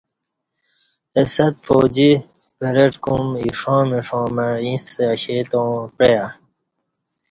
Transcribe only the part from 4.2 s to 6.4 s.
مع اِ یݪستہ اشے تاوں پعیہ